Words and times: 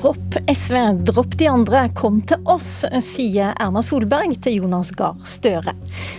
Dropp 0.00 0.36
SV, 0.48 0.76
dropp 1.04 1.34
de 1.36 1.44
andre, 1.50 1.80
kom 1.92 2.22
til 2.24 2.40
oss, 2.48 2.86
sier 3.04 3.50
Erna 3.60 3.82
Solberg 3.84 4.38
til 4.40 4.62
Jonas 4.62 4.94
Gahr 4.96 5.18
Støre. 5.28 5.74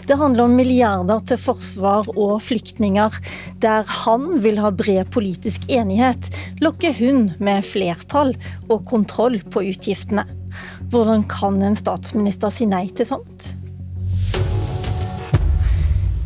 Det 0.05 0.19
handler 0.19 0.45
om 0.45 0.53
milliarder 0.53 1.23
til 1.25 1.39
forsvar 1.41 2.11
og 2.13 2.35
flyktninger. 2.45 3.17
Der 3.65 3.89
han 4.03 4.37
vil 4.45 4.61
ha 4.61 4.69
bred 4.69 5.09
politisk 5.15 5.65
enighet, 5.73 6.29
lokker 6.61 6.93
hun 6.99 7.31
med 7.41 7.65
flertall 7.65 8.35
og 8.67 8.85
kontroll 8.91 9.41
på 9.49 9.65
utgiftene. 9.71 10.27
Hvordan 10.93 11.25
kan 11.31 11.57
en 11.65 11.79
statsminister 11.79 12.53
si 12.53 12.69
nei 12.69 12.85
til 12.93 13.09
sånt? 13.15 13.55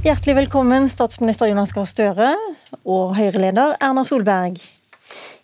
Hjertelig 0.03 0.41
velkommen, 0.43 0.91
statsminister 0.91 1.55
Jonas 1.55 1.71
Gahr 1.71 1.87
Støre 1.87 2.33
og 2.83 3.15
Høyre-leder 3.15 3.79
Erna 3.79 4.03
Solberg. 4.03 4.59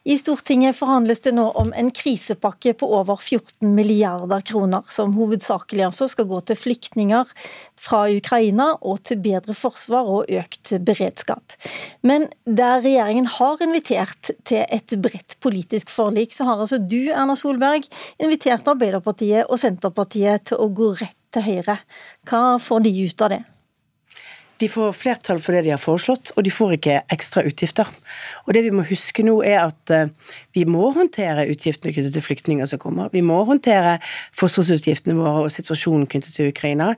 I 0.03 0.15
Stortinget 0.17 0.73
forhandles 0.79 1.19
det 1.21 1.35
nå 1.37 1.43
om 1.61 1.69
en 1.77 1.91
krisepakke 1.93 2.73
på 2.79 2.87
over 2.97 3.19
14 3.21 3.69
milliarder 3.75 4.41
kroner, 4.49 4.81
som 4.89 5.13
hovedsakelig 5.13 5.83
altså 5.91 6.07
skal 6.09 6.25
gå 6.31 6.39
til 6.49 6.57
flyktninger 6.57 7.29
fra 7.77 7.99
Ukraina 8.09 8.71
og 8.81 9.03
til 9.05 9.21
bedre 9.21 9.53
forsvar 9.53 10.09
og 10.09 10.33
økt 10.33 10.73
beredskap. 10.87 11.53
Men 12.01 12.25
der 12.49 12.81
regjeringen 12.81 13.29
har 13.29 13.61
invitert 13.61 14.33
til 14.41 14.65
et 14.65 14.97
bredt 15.05 15.37
politisk 15.45 15.93
forlik, 15.93 16.33
så 16.33 16.49
har 16.49 16.65
altså 16.65 16.81
du, 16.81 17.13
Erna 17.13 17.37
Solberg, 17.37 17.85
invitert 18.17 18.73
Arbeiderpartiet 18.73 19.45
og 19.45 19.61
Senterpartiet 19.61 20.49
til 20.49 20.65
å 20.65 20.71
gå 20.73 20.95
rett 20.97 21.17
til 21.31 21.45
Høyre. 21.45 21.77
Hva 22.25 22.57
får 22.57 22.87
de 22.89 22.97
ut 23.05 23.21
av 23.21 23.35
det? 23.37 23.43
De 24.61 24.67
får 24.69 24.93
flertall 24.93 25.39
for 25.41 25.55
det 25.55 25.63
de 25.65 25.71
har 25.73 25.81
foreslått, 25.81 26.31
og 26.35 26.45
de 26.45 26.51
får 26.53 26.75
ikke 26.75 26.99
ekstra 27.13 27.41
utgifter. 27.49 27.87
Og 28.45 28.53
det 28.53 28.61
vi 28.67 28.73
må 28.75 28.83
huske 28.85 29.23
nå 29.25 29.39
er 29.41 29.63
at 29.63 29.93
eh, 29.93 30.11
vi 30.53 30.67
må 30.69 30.91
håndtere 30.93 31.47
utgiftene 31.49 31.93
knyttet 31.95 32.13
til 32.13 32.25
flyktninger 32.25 32.69
som 32.69 32.81
kommer. 32.81 33.09
Vi 33.13 33.23
må 33.25 33.39
håndtere 33.47 33.95
forsvarsutgiftene 34.37 35.15
våre 35.17 35.47
og 35.47 35.53
situasjonen 35.53 36.05
knyttet 36.11 36.35
til 36.35 36.51
Ukraina. 36.51 36.91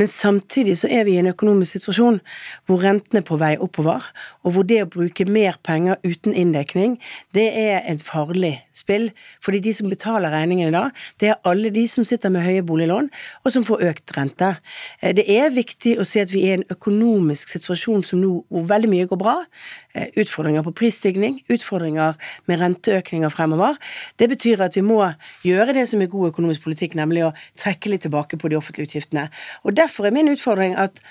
Men 0.00 0.08
samtidig 0.08 0.78
så 0.80 0.88
er 0.88 1.04
vi 1.04 1.18
i 1.18 1.20
en 1.20 1.28
økonomisk 1.34 1.76
situasjon 1.76 2.22
hvor 2.70 2.80
rentene 2.86 3.20
er 3.20 3.28
på 3.28 3.36
vei 3.42 3.52
oppover, 3.60 4.08
og 4.46 4.56
hvor 4.56 4.64
det 4.68 4.80
å 4.86 4.90
bruke 4.94 5.28
mer 5.28 5.60
penger 5.66 6.00
uten 6.06 6.32
inndekning, 6.32 6.96
det 7.36 7.48
er 7.60 7.82
et 7.92 8.00
farlig 8.00 8.54
spill. 8.72 9.10
Fordi 9.44 9.60
de 9.66 9.76
som 9.76 9.92
betaler 9.92 10.32
regningene 10.32 10.72
da, 10.72 10.86
det 11.20 11.34
er 11.34 11.44
alle 11.48 11.74
de 11.74 11.84
som 11.90 12.08
sitter 12.08 12.32
med 12.32 12.46
høye 12.46 12.64
boliglån, 12.64 13.12
og 13.44 13.52
som 13.52 13.68
får 13.68 13.84
økt 13.90 14.16
rente. 14.16 14.54
Eh, 15.02 15.12
det 15.18 15.28
er 15.28 15.52
viktig 15.52 15.98
å 16.00 16.08
si 16.08 16.24
at 16.24 16.32
vi 16.32 16.46
er 16.48 16.60
en 16.60 16.68
økonomisk 16.72 17.01
økonomisk 17.02 17.50
situasjon 17.50 18.02
som 18.06 18.20
nå, 18.22 18.30
hvor 18.48 18.66
veldig 18.68 18.90
mye 18.90 19.08
går 19.10 19.18
bra. 19.18 19.34
Eh, 19.94 20.08
utfordringer 20.22 20.62
på 20.62 20.72
prisstigning, 20.72 21.40
utfordringer 21.50 22.14
med 22.46 22.60
renteøkninger 22.60 23.28
fremover. 23.28 23.76
Det 24.18 24.28
betyr 24.28 24.62
at 24.62 24.76
vi 24.76 24.82
må 24.82 25.02
gjøre 25.44 25.74
det 25.74 25.88
som 25.88 26.00
er 26.02 26.10
god 26.12 26.32
økonomisk 26.32 26.62
politikk, 26.62 26.94
nemlig 26.94 27.26
å 27.26 27.34
trekke 27.58 27.90
litt 27.90 28.06
tilbake 28.06 28.38
på 28.38 28.48
de 28.48 28.56
offentlige 28.56 28.88
utgiftene. 28.88 29.28
Og 29.64 29.76
Derfor 29.76 30.06
er 30.06 30.14
min 30.14 30.30
utfordring 30.30 30.76
at 30.76 31.02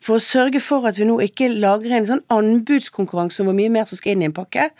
for 0.00 0.16
å 0.16 0.22
sørge 0.22 0.62
for 0.64 0.86
at 0.88 0.96
vi 0.96 1.06
nå 1.08 1.18
ikke 1.24 1.50
lager 1.52 1.92
en 1.96 2.06
sånn 2.08 2.22
anbudskonkurranse 2.32 3.42
om 3.42 3.50
hvor 3.50 3.56
mye 3.58 3.72
mer 3.72 3.88
som 3.88 3.98
skal 4.00 4.14
inn 4.14 4.24
i 4.24 4.28
en 4.30 4.36
pakke, 4.36 4.70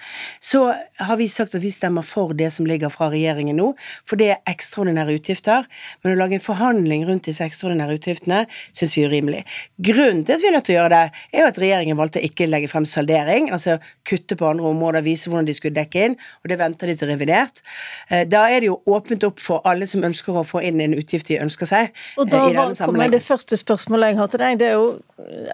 så 0.40 0.62
har 1.00 1.18
vi 1.20 1.28
sagt 1.28 1.56
at 1.56 1.64
vi 1.64 1.72
stemmer 1.74 2.06
for 2.06 2.32
det 2.36 2.48
som 2.54 2.68
ligger 2.68 2.92
fra 2.92 3.10
regjeringen 3.12 3.58
nå, 3.60 3.70
for 4.08 4.20
det 4.20 4.30
er 4.34 4.40
ekstraordinære 4.50 5.18
utgifter. 5.18 5.68
Men 6.00 6.14
å 6.14 6.20
lage 6.22 6.38
en 6.38 6.44
forhandling 6.44 7.04
rundt 7.08 7.28
disse 7.28 7.44
ekstraordinære 7.44 7.98
utgiftene 7.98 8.42
syns 8.72 8.96
vi 8.96 9.04
er 9.04 9.12
urimelig. 9.12 9.42
Grunnen 9.90 10.24
til 10.24 10.38
at 10.38 10.44
vi 10.44 10.50
er 10.50 10.56
nødt 10.56 10.68
til 10.70 10.76
å 10.76 10.78
gjøre 10.80 10.94
det, 10.94 11.22
er 11.34 11.44
jo 11.44 11.50
at 11.52 11.60
regjeringen 11.64 12.00
valgte 12.00 12.22
å 12.22 12.30
ikke 12.30 12.48
legge 12.48 12.72
frem 12.72 12.88
saldering, 12.88 13.50
altså 13.52 13.76
kutte 14.08 14.38
på 14.40 14.48
andre 14.48 14.72
områder, 14.72 15.04
vise 15.04 15.30
hvordan 15.30 15.48
de 15.48 15.56
skulle 15.56 15.76
dekke 15.76 16.06
inn, 16.08 16.16
og 16.40 16.52
det 16.52 16.60
venter 16.60 16.90
de 16.90 16.96
til 16.96 17.12
revidert. 17.12 17.60
Eh, 18.08 18.24
da 18.28 18.46
er 18.48 18.64
det 18.64 18.70
jo 18.70 18.80
åpent 18.88 19.28
opp 19.28 19.40
for 19.42 19.64
alle 19.68 19.88
som 19.90 20.04
ønsker 20.06 20.40
å 20.40 20.46
få 20.46 20.64
inn 20.64 20.80
en 20.80 20.96
utgift 20.96 21.28
de 21.28 21.40
ønsker 21.44 21.68
seg. 21.68 21.94
Og 22.20 22.30
da 22.32 22.46
kommer 22.80 23.12
det 23.12 23.22
første 23.24 23.58
spørsmålet 23.60 24.14
jeg 24.14 24.20
har 24.22 24.32
til 24.32 24.44
deg. 24.44 24.58
det 24.60 24.72
er 24.72 24.78
jo 24.78 24.90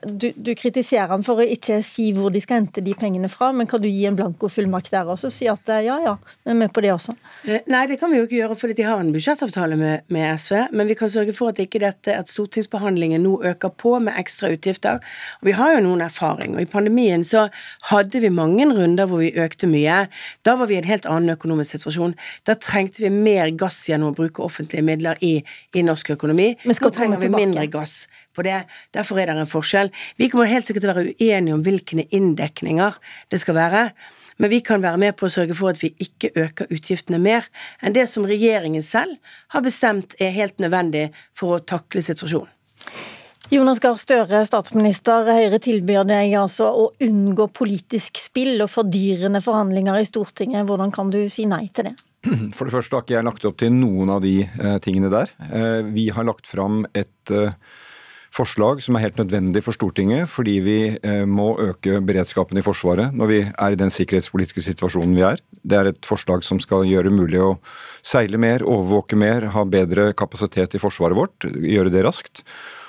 du, 0.07 0.33
du, 0.37 0.53
kritiserer 0.59 1.11
han 1.11 1.25
for 1.27 1.41
å 1.41 1.47
ikke 1.47 1.79
si 1.85 2.09
hvor 2.17 2.33
de 2.33 2.41
skal 2.43 2.61
hente 2.61 2.83
de 2.85 2.95
pengene 2.99 3.29
fra, 3.33 3.51
men 3.57 3.69
kan 3.69 3.83
du 3.83 3.89
gi 3.89 4.07
en 4.09 4.17
blankofullmakt 4.19 4.93
der 4.95 5.09
også? 5.13 5.31
Si 5.33 5.49
at 5.51 5.69
eh, 5.73 5.85
ja, 5.87 5.97
ja, 6.05 6.15
vi 6.45 6.53
er 6.53 6.59
med 6.59 6.73
på 6.75 6.83
det 6.85 6.93
også? 6.95 7.17
Eh, 7.45 7.65
nei, 7.73 7.85
det 7.91 7.99
kan 8.01 8.13
vi 8.13 8.21
jo 8.21 8.27
ikke 8.27 8.39
gjøre 8.39 8.59
fordi 8.59 8.77
de 8.79 8.87
har 8.87 9.03
en 9.03 9.13
budsjettavtale 9.15 9.79
med, 9.81 10.07
med, 10.13 10.27
SV. 10.41 10.57
Men 10.77 10.91
vi 10.91 10.97
kan 10.99 11.13
sørge 11.13 11.35
for 11.37 11.53
at 11.53 11.61
ikke 11.63 11.83
dette, 11.83 12.15
at 12.15 12.33
stortingsbehandlingen 12.33 13.25
nå 13.27 13.37
øker 13.53 13.73
på 13.73 13.97
med 14.03 14.19
ekstra 14.21 14.51
utgifter. 14.55 15.01
Og 15.41 15.51
vi 15.51 15.57
har 15.59 15.75
jo 15.77 15.85
noen 15.87 16.05
erfaring. 16.07 16.57
Og 16.57 16.65
i 16.65 16.71
pandemien 16.71 17.25
så 17.27 17.47
hadde 17.91 18.23
vi 18.23 18.33
mange 18.33 18.69
runder 18.71 19.11
hvor 19.11 19.23
vi 19.25 19.33
økte 19.43 19.71
mye. 19.71 20.05
Da 20.47 20.57
var 20.61 20.71
vi 20.71 20.79
i 20.79 20.83
en 20.83 20.91
helt 20.91 21.09
annen 21.11 21.37
økonomisk 21.37 21.77
situasjon. 21.77 22.17
Da 22.49 22.57
trengte 22.61 23.05
vi 23.05 23.13
mer 23.15 23.53
gass 23.59 23.83
gjennom 23.91 24.15
å 24.15 24.19
bruke 24.19 24.45
offentlige 24.45 24.87
midler 24.87 25.21
i, 25.25 25.39
i 25.77 25.87
norsk 25.87 26.15
økonomi. 26.17 26.53
Men 26.65 26.81
Nå 26.83 26.93
trenger 26.95 27.23
vi 27.23 27.33
mindre 27.33 27.67
gass 27.71 28.05
på 28.37 28.45
det. 28.47 28.61
Derfor 28.97 29.21
er 29.21 29.31
det 29.31 29.41
en 29.41 29.51
forskjell. 29.51 29.91
Vi 30.21 30.31
kommer 30.33 30.51
helt 30.51 30.69
sikkert 30.69 30.87
til 30.87 30.93
å 30.93 30.97
være 30.99 31.17
uenige 31.17 31.57
om 31.57 31.65
hvilke 31.67 32.05
inndekninger 32.05 33.01
det 33.33 33.43
skal 33.43 33.59
være. 33.59 33.89
Men 34.37 34.53
vi 34.53 34.61
kan 34.61 34.83
være 34.85 35.01
med 35.01 35.17
på 35.17 35.27
å 35.27 35.33
sørge 35.33 35.57
for 35.57 35.73
at 35.73 35.81
vi 35.81 35.95
ikke 36.03 36.33
øker 36.37 36.73
utgiftene 36.73 37.21
mer 37.23 37.47
enn 37.81 37.97
det 37.97 38.05
som 38.11 38.27
regjeringen 38.29 38.85
selv 38.85 39.17
har 39.55 39.65
bestemt 39.65 40.17
er 40.21 40.35
helt 40.37 40.61
nødvendig 40.61 41.09
for 41.37 41.57
å 41.57 41.63
takle 41.65 42.05
situasjonen. 42.05 42.53
Jonas 43.47 43.79
Gahr 43.79 43.95
Støre, 43.95 44.41
statsminister. 44.43 45.29
Høyre 45.31 45.61
tilbyr 45.63 46.03
deg 46.09 46.33
altså 46.35 46.67
å 46.67 46.89
unngå 47.07 47.47
politisk 47.55 48.19
spill 48.19 48.59
og 48.65 48.73
fordyrende 48.73 49.39
forhandlinger 49.45 50.01
i 50.01 50.09
Stortinget. 50.09 50.67
Hvordan 50.67 50.91
kan 50.95 51.13
du 51.15 51.21
si 51.31 51.47
nei 51.47 51.69
til 51.71 51.93
det? 51.93 51.95
For 52.57 52.67
det 52.67 52.75
første 52.75 52.97
har 52.97 53.05
ikke 53.05 53.15
jeg 53.15 53.29
lagt 53.29 53.47
opp 53.47 53.59
til 53.63 53.71
noen 53.71 54.11
av 54.17 54.25
de 54.25 54.41
eh, 54.43 54.79
tingene 54.83 55.13
der. 55.13 55.31
Eh, 55.47 55.87
vi 55.95 56.09
har 56.11 56.27
lagt 56.27 56.51
fram 56.51 56.83
et 56.91 57.31
eh, 57.31 57.55
forslag 58.37 58.83
som 58.85 58.97
er 58.97 59.07
helt 59.07 59.21
nødvendig 59.21 59.63
for 59.65 59.77
Stortinget, 59.77 60.29
fordi 60.29 60.57
vi 60.65 60.79
eh, 60.95 61.25
må 61.25 61.55
øke 61.63 62.01
beredskapen 62.05 62.61
i 62.61 62.65
Forsvaret 62.65 63.17
når 63.17 63.31
vi 63.33 63.43
er 63.49 63.75
i 63.75 63.81
den 63.81 63.93
sikkerhetspolitiske 63.93 64.65
situasjonen 64.69 65.17
vi 65.17 65.25
er. 65.27 65.43
Det 65.65 65.79
er 65.79 65.91
et 65.91 66.09
forslag 66.09 66.45
som 66.47 66.61
skal 66.63 66.87
gjøre 66.89 67.15
mulig 67.15 67.41
å 67.43 67.55
seile 68.05 68.41
mer, 68.41 68.65
overvåke 68.67 69.19
mer, 69.19 69.49
ha 69.57 69.65
bedre 69.65 70.11
kapasitet 70.17 70.77
i 70.77 70.83
forsvaret 70.83 71.19
vårt, 71.19 71.49
gjøre 71.49 71.95
det 71.95 72.05
raskt. 72.07 72.45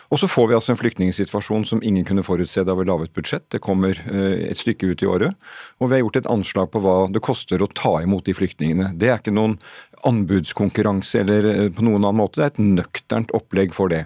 Og 0.08 0.20
så 0.22 0.28
får 0.32 0.48
vi 0.48 0.56
altså 0.56 0.72
en 0.72 0.80
flyktningsituasjon 0.80 1.66
som 1.68 1.82
ingen 1.84 2.06
kunne 2.08 2.24
forutse 2.24 2.64
da 2.64 2.76
vi 2.78 2.86
laget 2.88 3.14
budsjett. 3.16 3.48
Det 3.52 3.60
kommer 3.64 3.98
eh, 4.08 4.48
et 4.52 4.60
stykke 4.60 4.94
ut 4.94 5.04
i 5.04 5.10
året. 5.10 5.36
Og 5.82 5.90
vi 5.90 5.98
har 5.98 6.04
gjort 6.06 6.22
et 6.22 6.30
anslag 6.32 6.70
på 6.72 6.82
hva 6.84 6.98
det 7.12 7.24
koster 7.24 7.64
å 7.64 7.72
ta 7.72 7.98
imot 8.06 8.28
de 8.28 8.36
flyktningene. 8.38 8.94
Det 8.96 9.12
er 9.12 9.20
ikke 9.20 9.36
noen 9.36 9.58
anbudskonkurranse 10.08 11.24
eller 11.26 11.50
eh, 11.52 11.66
på 11.76 11.84
noen 11.84 12.06
annen 12.06 12.22
måte. 12.22 12.40
Det 12.40 12.48
er 12.48 12.56
et 12.56 12.78
nøkternt 12.80 13.36
opplegg 13.36 13.76
for 13.76 13.92
det. 13.92 14.06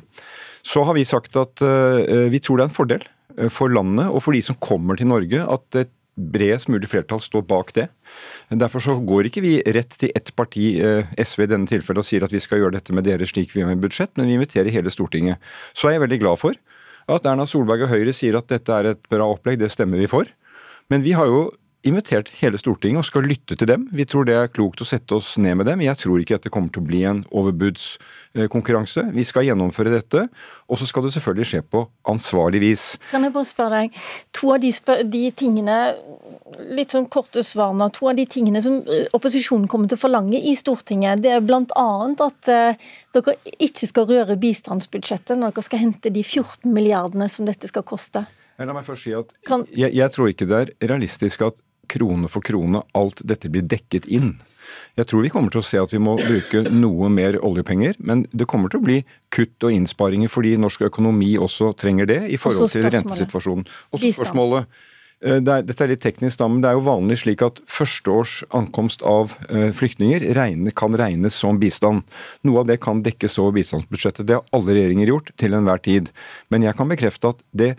Så 0.61 0.83
har 0.87 0.97
vi 0.97 1.07
sagt 1.07 1.37
at 1.39 1.63
eh, 1.65 2.27
vi 2.31 2.41
tror 2.43 2.59
det 2.59 2.67
er 2.67 2.69
en 2.69 2.75
fordel 2.75 3.07
eh, 3.37 3.49
for 3.51 3.73
landet 3.73 4.11
og 4.11 4.23
for 4.25 4.37
de 4.37 4.43
som 4.45 4.59
kommer 4.61 4.99
til 4.99 5.09
Norge, 5.11 5.41
at 5.41 5.81
et 5.81 5.93
bredest 6.21 6.67
mulig 6.69 6.89
flertall 6.91 7.21
står 7.23 7.45
bak 7.47 7.71
det. 7.73 7.87
Derfor 8.51 8.83
så 8.83 8.97
går 8.99 9.29
ikke 9.29 9.43
vi 9.45 9.53
rett 9.73 9.95
til 9.97 10.11
ett 10.15 10.33
parti, 10.37 10.73
eh, 10.83 11.07
SV 11.17 11.45
i 11.45 11.51
denne 11.53 11.69
tilfellet, 11.69 12.03
og 12.03 12.07
sier 12.07 12.25
at 12.27 12.33
vi 12.33 12.41
skal 12.43 12.61
gjøre 12.61 12.77
dette 12.77 12.93
med 12.95 13.07
dere 13.07 13.27
slik 13.27 13.53
vi 13.53 13.63
gjør 13.63 13.71
med 13.71 13.81
budsjett, 13.85 14.13
men 14.19 14.29
vi 14.29 14.37
inviterer 14.37 14.73
hele 14.73 14.93
Stortinget. 14.93 15.41
Så 15.73 15.87
er 15.87 15.97
jeg 15.97 16.05
veldig 16.05 16.21
glad 16.25 16.41
for 16.41 16.59
at 17.11 17.25
Erna 17.25 17.47
Solberg 17.49 17.87
og 17.87 17.93
Høyre 17.93 18.13
sier 18.15 18.37
at 18.37 18.51
dette 18.51 18.75
er 18.75 18.91
et 18.91 19.09
bra 19.11 19.25
opplegg, 19.31 19.59
det 19.59 19.71
stemmer 19.73 20.01
vi 20.01 20.11
for. 20.11 20.29
Men 20.91 21.03
vi 21.05 21.15
har 21.17 21.29
jo 21.29 21.47
invitert 21.87 22.29
hele 22.41 22.59
Stortinget 22.61 23.01
og 23.01 23.07
skal 23.07 23.25
lytte 23.25 23.55
til 23.57 23.69
dem. 23.69 23.87
Vi 23.95 24.05
tror 24.05 24.25
det 24.27 24.35
er 24.37 24.51
klokt 24.53 24.83
å 24.83 24.87
sette 24.87 25.15
oss 25.17 25.33
ned 25.41 25.57
med 25.59 25.67
dem. 25.69 25.81
Jeg 25.81 25.97
tror 25.97 26.21
ikke 26.21 26.37
at 26.37 26.45
det 26.45 26.51
kommer 26.53 26.69
til 26.73 26.83
å 26.83 26.87
bli 26.87 27.01
en 27.09 27.23
overbudskonkurranse. 27.27 29.07
Vi 29.15 29.25
skal 29.25 29.47
gjennomføre 29.47 29.93
dette, 29.93 30.27
og 30.69 30.79
så 30.79 30.87
skal 30.89 31.05
det 31.05 31.13
selvfølgelig 31.15 31.49
skje 31.51 31.61
på 31.73 31.83
ansvarlig 32.11 32.61
vis. 32.61 32.83
Kan 33.11 33.25
jeg 33.25 33.33
bare 33.33 33.49
spørre 33.49 33.79
deg, 33.81 34.01
to 34.37 34.51
av 34.53 34.61
de, 34.61 34.71
de 35.09 35.23
tingene, 35.41 35.77
litt 36.69 36.93
sånn 36.93 37.09
korte 37.11 37.43
svarene, 37.45 37.89
to 37.95 38.11
av 38.11 38.19
de 38.19 38.27
tingene 38.29 38.61
som 38.61 38.81
eh, 38.85 39.07
opposisjonen 39.17 39.65
kommer 39.71 39.89
til 39.89 39.97
å 39.97 40.03
forlange 40.03 40.37
i 40.37 40.53
Stortinget, 40.57 41.23
det 41.25 41.33
er 41.33 41.45
bl.a. 41.45 41.63
at 41.65 42.51
uh, 42.51 42.91
dere 43.15 43.35
ikke 43.57 43.89
skal 43.89 44.05
røre 44.09 44.37
bistandsbudsjettet 44.41 45.39
når 45.39 45.55
dere 45.55 45.65
skal 45.65 45.81
hente 45.81 46.13
de 46.13 46.21
14 46.21 46.69
milliardene 46.69 47.25
som 47.31 47.49
dette 47.49 47.69
skal 47.71 47.85
koste. 47.87 48.25
La 48.61 48.75
meg 48.75 48.85
først 48.85 49.07
si 49.07 49.13
at 49.17 49.31
jeg, 49.73 49.89
jeg 49.89 50.13
tror 50.13 50.29
ikke 50.29 50.45
det 50.45 50.57
er 50.59 50.71
realistisk 50.91 51.41
at 51.47 51.57
krone 51.91 52.29
for 52.31 52.45
krone 52.45 52.83
alt 52.97 53.23
dette 53.27 53.51
blir 53.51 53.65
dekket 53.67 54.07
inn. 54.11 54.33
Jeg 54.99 55.07
tror 55.07 55.23
vi 55.25 55.31
kommer 55.31 55.53
til 55.53 55.61
å 55.61 55.65
se 55.65 55.79
at 55.79 55.91
vi 55.93 55.99
må 56.03 56.15
bruke 56.19 56.63
noe 56.71 57.09
mer 57.11 57.37
oljepenger, 57.43 57.99
men 57.99 58.23
det 58.31 58.47
kommer 58.49 58.71
til 58.71 58.81
å 58.81 58.87
bli 58.87 59.01
kutt 59.33 59.67
og 59.67 59.75
innsparinger 59.75 60.31
fordi 60.31 60.55
norsk 60.59 60.87
økonomi 60.87 61.33
også 61.39 61.73
trenger 61.79 62.09
det 62.11 62.21
i 62.31 62.39
forhold 62.39 62.71
til 62.71 62.87
rentesituasjonen. 62.87 63.67
Og 63.91 64.03
så 64.03 64.15
spørsmålet 64.15 64.81
Eh, 65.21 65.37
det 65.37 65.53
er, 65.53 65.65
dette 65.65 65.85
er 65.85 65.91
litt 65.93 66.03
teknisk, 66.03 66.39
da, 66.41 66.47
men 66.49 66.63
det 66.63 66.71
er 66.71 66.77
jo 66.77 66.85
vanlig 66.87 67.19
slik 67.21 67.43
at 67.45 67.61
førsteårs 67.69 68.41
ankomst 68.57 69.05
av 69.05 69.35
uh, 69.51 69.69
flyktninger 69.75 70.31
regne, 70.37 70.73
kan 70.73 70.97
regnes 70.97 71.37
som 71.37 71.59
bistand. 71.61 72.01
Noe 72.47 72.63
av 72.63 72.69
det 72.71 72.79
kan 72.81 73.03
dekkes 73.05 73.37
over 73.41 73.59
bistandsbudsjettet. 73.59 74.25
Det 74.27 74.39
har 74.39 74.57
alle 74.57 74.77
regjeringer 74.77 75.13
gjort 75.13 75.33
til 75.41 75.57
enhver 75.57 75.81
tid. 75.85 76.09
Men 76.53 76.65
jeg 76.65 76.77
kan 76.79 76.89
bekrefte 76.89 77.35
at 77.35 77.45
det 77.53 77.75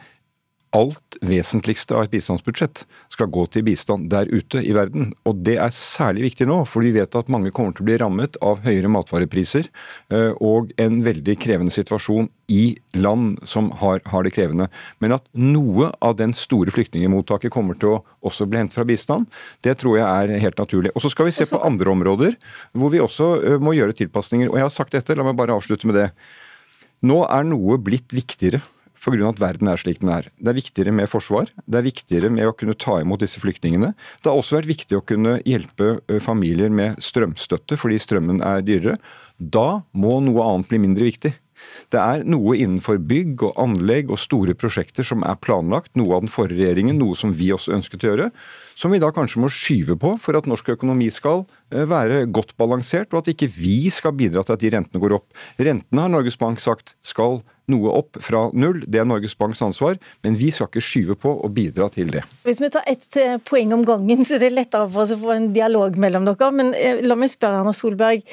alt 0.72 1.18
vesentligste 1.20 1.94
av 1.94 2.06
et 2.06 2.12
bistandsbudsjett 2.14 2.82
skal 3.12 3.28
gå 3.32 3.44
til 3.52 3.64
bistand 3.66 4.08
der 4.12 4.28
ute 4.32 4.62
i 4.64 4.72
verden. 4.74 5.10
Og 5.28 5.42
det 5.44 5.58
er 5.60 5.74
særlig 5.76 6.30
viktig 6.30 6.48
nå, 6.48 6.62
for 6.68 6.84
vi 6.84 6.94
vet 6.96 7.12
at 7.18 7.30
mange 7.32 7.52
kommer 7.54 7.76
til 7.76 7.84
å 7.84 7.88
bli 7.90 7.98
rammet 8.00 8.38
av 8.44 8.62
høyere 8.64 8.90
matvarepriser 8.92 9.68
eh, 9.68 10.32
og 10.40 10.72
en 10.80 11.02
veldig 11.04 11.36
krevende 11.42 11.74
situasjon 11.74 12.30
i 12.52 12.64
land 12.96 13.42
som 13.48 13.70
har, 13.82 14.00
har 14.08 14.24
det 14.24 14.34
krevende. 14.36 14.70
Men 15.04 15.16
at 15.18 15.28
noe 15.36 15.92
av 16.04 16.16
den 16.20 16.32
store 16.36 16.72
flyktningmottaket 16.72 17.52
kommer 17.52 17.76
til 17.76 17.94
å 17.94 18.02
også 18.24 18.48
bli 18.48 18.62
hentet 18.62 18.80
fra 18.80 18.88
bistand, 18.88 19.28
det 19.64 19.76
tror 19.80 20.00
jeg 20.00 20.08
er 20.08 20.44
helt 20.46 20.60
naturlig. 20.60 20.96
Og 20.96 21.04
så 21.04 21.12
skal 21.12 21.28
vi 21.28 21.36
se 21.36 21.48
på 21.48 21.60
andre 21.60 21.92
områder 21.92 22.38
hvor 22.72 22.92
vi 22.94 23.04
også 23.04 23.34
eh, 23.42 23.58
må 23.60 23.76
gjøre 23.76 23.98
tilpasninger. 24.00 24.48
Og 24.48 24.56
jeg 24.56 24.70
har 24.70 24.78
sagt 24.80 24.96
dette, 24.96 25.16
la 25.18 25.28
meg 25.28 25.36
bare 25.36 25.60
avslutte 25.60 25.90
med 25.90 26.00
det. 26.00 26.12
Nå 27.04 27.26
er 27.26 27.44
noe 27.44 27.76
blitt 27.82 28.14
viktigere 28.14 28.62
pga. 29.02 29.28
at 29.28 29.40
verden 29.42 29.68
er 29.68 29.80
slik 29.80 30.00
den 30.00 30.12
er. 30.14 30.28
Det 30.38 30.52
er 30.52 30.58
viktigere 30.58 30.94
med 30.94 31.10
forsvar, 31.10 31.50
det 31.66 31.78
er 31.78 31.88
viktigere 31.88 32.30
med 32.30 32.46
å 32.46 32.54
kunne 32.56 32.78
ta 32.78 33.00
imot 33.00 33.20
disse 33.20 33.42
flyktningene. 33.42 33.92
Det 34.22 34.30
har 34.30 34.38
også 34.38 34.60
vært 34.60 34.70
viktig 34.70 34.98
å 34.98 35.04
kunne 35.04 35.40
hjelpe 35.44 35.98
familier 36.22 36.70
med 36.70 37.00
strømstøtte 37.02 37.78
fordi 37.80 37.98
strømmen 38.02 38.42
er 38.46 38.62
dyrere. 38.66 38.98
Da 39.38 39.82
må 39.92 40.20
noe 40.22 40.46
annet 40.46 40.70
bli 40.70 40.82
mindre 40.82 41.08
viktig. 41.10 41.34
Det 41.92 42.00
er 42.00 42.24
noe 42.24 42.56
innenfor 42.56 43.00
bygg 43.04 43.44
og 43.48 43.58
anlegg 43.60 44.12
og 44.12 44.20
store 44.20 44.56
prosjekter 44.58 45.06
som 45.06 45.24
er 45.28 45.38
planlagt, 45.42 45.92
noe 45.98 46.16
av 46.16 46.24
den 46.24 46.32
forrige 46.32 46.62
regjeringen, 46.62 47.00
noe 47.00 47.18
som 47.18 47.34
vi 47.36 47.50
også 47.52 47.74
ønsket 47.76 48.06
å 48.06 48.12
gjøre, 48.12 48.28
som 48.78 48.94
vi 48.94 49.00
da 49.02 49.12
kanskje 49.14 49.42
må 49.42 49.50
skyve 49.52 49.98
på 50.00 50.14
for 50.20 50.38
at 50.38 50.48
norsk 50.48 50.72
økonomi 50.74 51.10
skal 51.12 51.44
være 51.70 52.24
godt 52.32 52.56
balansert, 52.60 53.12
og 53.12 53.22
at 53.22 53.32
ikke 53.34 53.50
vi 53.52 53.90
skal 53.92 54.16
bidra 54.16 54.44
til 54.44 54.56
at 54.56 54.64
de 54.64 54.72
rentene 54.72 55.02
går 55.02 55.18
opp. 55.20 55.28
Rentene 55.60 56.04
har 56.06 56.12
Norges 56.12 56.40
Bank 56.40 56.62
sagt 56.64 56.96
skal 57.04 57.42
noe 57.70 57.92
opp 57.94 58.18
fra 58.22 58.46
null. 58.58 58.82
Det 58.90 59.00
er 59.00 59.06
Norges 59.08 59.36
Banks 59.38 59.62
ansvar, 59.64 59.98
men 60.24 60.36
vi 60.38 60.50
skal 60.54 60.70
ikke 60.70 60.84
skyve 60.84 61.16
på 61.20 61.32
og 61.32 61.54
bidra 61.56 61.88
til 61.92 62.10
det. 62.14 62.24
Hvis 62.46 62.60
vi 62.62 62.70
tar 62.72 62.86
ett 62.90 63.06
eh, 63.20 63.38
poeng 63.44 63.74
om 63.76 63.86
gangen, 63.86 64.24
så 64.26 64.38
er 64.38 64.46
det 64.46 64.52
lettere 64.56 64.88
for 64.90 65.04
oss 65.04 65.14
å 65.14 65.20
få 65.22 65.34
en 65.36 65.50
dialog 65.54 65.98
mellom 66.00 66.26
dere. 66.28 66.50
Men 66.58 66.74
eh, 66.78 67.02
la 67.06 67.18
meg 67.18 67.32
spørre 67.32 67.62
Erna 67.62 67.74
Solberg. 67.76 68.26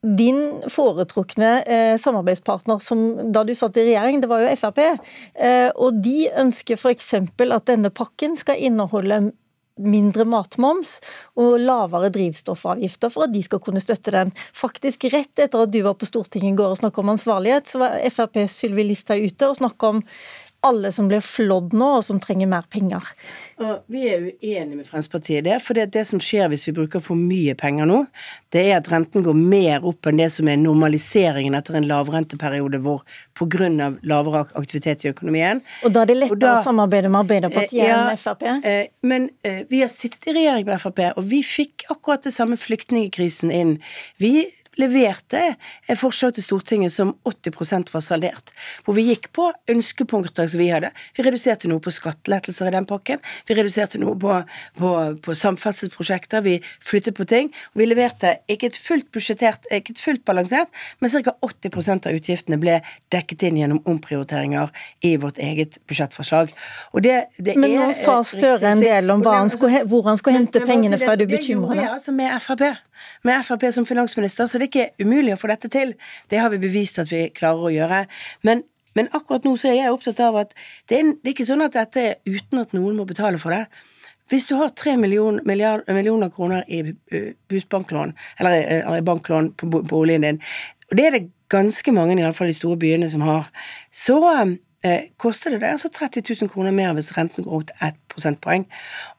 Din 0.00 0.62
foretrukne 0.72 1.50
eh, 1.68 1.96
samarbeidspartner 2.00 2.80
som, 2.80 3.02
da 3.32 3.42
du 3.44 3.52
satt 3.56 3.76
i 3.76 3.84
regjering, 3.90 4.22
det 4.22 4.30
var 4.30 4.40
jo 4.40 4.54
Frp. 4.56 4.80
Eh, 4.80 5.68
og 5.76 6.00
de 6.00 6.30
ønsker 6.40 6.80
f.eks. 6.80 7.12
at 7.20 7.68
denne 7.68 7.92
pakken 7.92 8.38
skal 8.40 8.62
inneholde 8.64 9.26
mindre 9.80 10.26
matmoms 10.28 10.98
og 11.40 11.58
lavere 11.60 12.10
drivstoffavgifter 12.12 13.12
for 13.12 13.26
at 13.26 13.34
de 13.34 13.42
skal 13.44 13.62
kunne 13.64 13.82
støtte 13.82 14.12
den. 14.14 14.32
Faktisk 14.56 15.06
rett 15.12 15.40
etter 15.40 15.64
at 15.64 15.72
du 15.72 15.80
var 15.84 15.96
på 16.00 16.08
Stortinget 16.08 16.54
i 16.54 16.58
går 16.58 16.74
og 16.74 16.80
snakket 16.80 17.04
om 17.04 17.12
ansvarlighet, 17.14 17.68
så 17.68 17.82
var 17.84 17.98
Frp 18.12 18.42
Sylvi 18.50 18.88
Listhaug 18.90 19.28
ute 19.28 19.50
og 19.50 19.60
snakket 19.60 19.88
om 19.92 20.02
alle 20.66 20.92
som 20.92 21.08
blir 21.08 21.22
flådd 21.24 21.72
nå, 21.76 21.88
og 21.98 22.04
som 22.04 22.20
trenger 22.20 22.48
mer 22.50 22.66
penger. 22.72 23.06
Og 23.60 23.84
vi 23.92 24.04
er 24.10 24.26
uenige 24.26 24.76
med 24.76 24.88
Fremskrittspartiet 24.88 25.40
i 25.40 25.44
det. 25.48 25.56
For 25.64 25.78
det 25.78 26.04
som 26.08 26.20
skjer 26.22 26.50
hvis 26.52 26.66
vi 26.68 26.74
bruker 26.76 27.02
for 27.04 27.18
mye 27.18 27.54
penger 27.58 27.88
nå, 27.88 28.02
det 28.52 28.66
er 28.68 28.78
at 28.80 28.90
renten 28.92 29.24
går 29.24 29.36
mer 29.36 29.86
opp 29.88 30.10
enn 30.10 30.20
det 30.20 30.28
som 30.34 30.48
er 30.52 30.60
normaliseringen 30.60 31.56
etter 31.56 31.78
en 31.80 31.88
lavrenteperiode 31.88 32.82
hvor 32.84 33.04
pga. 33.38 33.70
lavere 34.04 34.44
aktivitet 34.58 35.04
i 35.04 35.10
økonomien. 35.10 35.62
Og 35.84 35.94
da 35.94 36.04
er 36.04 36.12
det 36.12 36.18
lettere 36.18 36.42
da, 36.42 36.54
å 36.60 36.64
samarbeide 36.64 37.10
med 37.12 37.24
Arbeiderpartiet 37.24 37.80
ja, 37.80 37.96
enn 37.96 38.12
med 38.12 38.20
Frp? 38.20 38.46
Eh, 38.64 38.92
men 39.06 39.28
eh, 39.46 39.64
vi 39.70 39.82
har 39.84 39.92
sittet 39.92 40.28
i 40.30 40.36
regjering 40.36 40.68
med 40.68 40.80
Frp, 40.82 41.02
og 41.16 41.24
vi 41.30 41.42
fikk 41.46 41.88
akkurat 41.92 42.24
det 42.26 42.34
samme 42.36 42.60
flyktningkrisen 42.60 43.52
inn. 43.54 43.78
Vi 44.20 44.44
leverte 44.80 45.42
et 45.54 45.98
forslag 46.00 46.34
til 46.36 46.44
Stortinget 46.44 46.94
som 46.94 47.12
80% 47.28 47.92
var 47.94 48.04
saldert. 48.04 48.52
Hvor 48.84 48.96
vi 48.96 49.06
gikk 49.10 49.30
på 49.36 49.50
ønskepunkter 49.70 50.48
som 50.50 50.62
vi 50.62 50.70
hadde. 50.72 50.92
Vi 51.16 51.24
reduserte 51.26 51.70
noe 51.70 51.82
på 51.82 51.92
skattelettelser 51.94 52.70
i 52.70 52.74
den 52.74 52.88
pakken. 52.88 53.22
Vi 53.48 53.56
reduserte 53.58 54.00
noe 54.02 54.16
på, 54.20 54.40
på, 54.80 54.92
på 55.24 55.36
samferdselsprosjekter. 55.38 56.44
Vi 56.46 56.58
flyttet 56.80 57.18
på 57.18 57.26
ting. 57.28 57.50
Og 57.72 57.82
vi 57.82 57.88
leverte 57.90 58.36
ikke 58.50 58.70
et 58.70 58.78
fullt 58.78 59.10
budsjettert, 59.14 59.68
ikke 59.74 59.94
et 59.96 60.02
fullt 60.02 60.24
balansert, 60.28 60.70
men 61.00 61.12
ca. 61.12 61.34
80% 61.46 62.08
av 62.08 62.16
utgiftene 62.16 62.58
ble 62.60 62.78
dekket 63.12 63.46
inn 63.48 63.60
gjennom 63.60 63.80
omprioriteringer 63.88 64.70
i 65.06 65.14
vårt 65.20 65.40
eget 65.42 65.78
budsjettforslag. 65.90 66.52
Det, 67.00 67.16
det 67.38 67.56
men 67.60 67.76
nå 67.76 67.90
sa 67.96 68.20
Støre 68.26 68.74
en 68.74 68.82
del 68.82 69.10
om 69.12 69.24
han 69.26 69.50
skulle, 69.52 69.82
hvor 69.88 70.06
han 70.08 70.18
skulle 70.20 70.38
hente 70.38 70.62
pengene 70.64 70.98
fra. 71.00 71.14
Er 71.14 71.22
du 71.22 71.26
bekymra? 71.30 71.74
Det 71.74 71.80
gjorde 71.80 71.82
jeg 71.82 71.94
altså 71.96 72.14
med 72.16 72.36
Frp 72.44 72.64
med 73.26 73.44
Frp 73.46 73.68
som 73.74 73.86
finansminister, 73.88 74.46
så 74.46 74.58
det 74.58 74.68
er 74.68 74.72
ikke 74.72 75.06
umulig 75.06 75.34
å 75.34 75.40
få 75.40 75.52
dette 75.52 75.70
til. 75.72 75.94
Det 76.30 76.40
har 76.40 76.52
vi 76.52 76.60
bevist 76.62 77.00
at 77.02 77.12
vi 77.12 77.26
klarer 77.36 77.68
å 77.68 77.72
gjøre. 77.74 78.02
Men, 78.46 78.64
men 78.98 79.10
akkurat 79.16 79.46
nå 79.46 79.56
så 79.60 79.70
er 79.70 79.80
jeg 79.82 79.94
opptatt 79.94 80.20
av 80.24 80.42
at 80.44 80.54
det 80.90 81.00
er, 81.00 81.14
det 81.14 81.30
er, 81.30 81.34
ikke 81.34 81.48
sånn 81.48 81.66
at 81.66 81.78
dette 81.78 82.04
er 82.04 82.20
uten 82.28 82.62
at 82.62 82.76
noen 82.76 82.98
må 82.98 83.08
betale 83.08 83.40
for 83.42 83.54
det. 83.56 83.64
Hvis 84.30 84.46
du 84.46 84.54
har 84.60 84.70
tre 84.78 84.94
million, 84.96 85.40
millioner 85.42 86.30
kroner 86.30 86.62
i 86.70 86.84
husbanklån, 87.50 88.12
eller, 88.38 88.60
eller 88.78 89.02
banklån 89.02 89.52
på 89.58 89.66
boligen 89.90 90.22
din, 90.22 90.38
og 90.90 90.98
det 90.98 91.06
er 91.06 91.16
det 91.16 91.24
ganske 91.50 91.92
mange, 91.92 92.18
i 92.18 92.22
alle 92.22 92.34
fall 92.34 92.50
de 92.50 92.54
store 92.54 92.78
byene, 92.78 93.10
som 93.10 93.24
har, 93.26 93.48
så 93.92 94.20
eh, 94.84 95.10
koster 95.18 95.54
det 95.54 95.62
deg 95.62 95.74
altså 95.74 95.90
30 95.90 96.22
000 96.42 96.52
kroner 96.52 96.74
mer 96.74 96.94
hvis 96.94 97.12
renten 97.16 97.46
går 97.46 97.56
opp 97.56 97.66
til 97.70 97.88
1 97.88 97.98
prosentpoeng. 98.14 98.66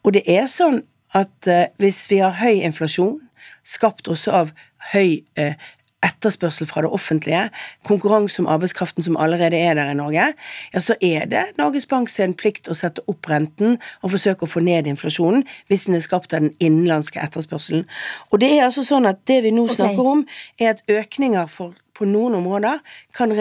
Og 0.03 0.15
det 0.15 0.23
er 0.31 0.47
sånn 0.51 0.81
at 1.17 1.51
eh, 1.51 1.67
hvis 1.81 2.05
vi 2.11 2.21
har 2.23 2.39
høy 2.39 2.63
inflasjon, 2.63 3.19
skapt 3.67 4.09
også 4.11 4.33
av 4.41 4.51
høy 4.91 5.21
eh, 5.39 5.55
etterspørsel 6.01 6.65
fra 6.65 6.81
det 6.81 6.89
offentlige, 6.89 7.43
konkurranse 7.85 8.41
om 8.41 8.49
arbeidskraften 8.49 9.05
som 9.05 9.17
allerede 9.21 9.57
er 9.57 9.75
der 9.77 9.91
i 9.91 9.97
Norge, 9.97 10.31
ja, 10.73 10.81
så 10.81 10.95
er 11.01 11.27
det 11.29 11.43
Norges 11.59 11.85
Bank 11.85 12.09
sin 12.09 12.33
plikt 12.37 12.69
å 12.71 12.77
sette 12.77 13.03
opp 13.11 13.29
renten 13.29 13.77
og 14.01 14.13
forsøke 14.15 14.47
å 14.47 14.49
få 14.49 14.63
ned 14.65 14.89
inflasjonen 14.89 15.45
hvis 15.69 15.85
den 15.87 15.99
er 15.99 16.05
skapt 16.05 16.33
av 16.33 16.41
den 16.45 16.55
innenlandske 16.57 17.21
etterspørselen. 17.21 17.85
Og 18.31 18.41
det 18.41 18.49
er 18.55 18.65
altså 18.69 18.85
sånn 18.87 19.09
at 19.09 19.21
det 19.29 19.43
vi 19.45 19.53
nå 19.53 19.67
okay. 19.67 19.77
snakker 19.77 20.13
om, 20.15 20.25
er 20.57 20.73
at 20.73 20.85
økninger 20.89 21.51
for, 21.53 21.77
på 21.97 22.09
noen 22.09 22.39
områder 22.41 22.81
kan 23.17 23.37